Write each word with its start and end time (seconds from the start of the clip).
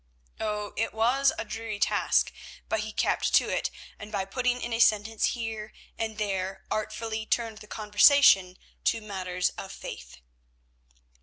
Oh! 0.39 0.73
it 0.77 0.95
was 0.95 1.31
a 1.37 1.45
dreary 1.45 1.77
task, 1.77 2.33
but 2.67 2.79
he 2.79 2.91
kept 2.91 3.35
to 3.35 3.49
it, 3.49 3.69
and 3.99 4.11
by 4.11 4.25
putting 4.25 4.59
in 4.59 4.73
a 4.73 4.79
sentence 4.79 5.25
here 5.35 5.71
and 5.95 6.17
there 6.17 6.63
artfully 6.71 7.27
turned 7.27 7.59
the 7.59 7.67
conversation 7.67 8.57
to 8.85 8.99
matters 8.99 9.49
of 9.59 9.71
faith. 9.71 10.17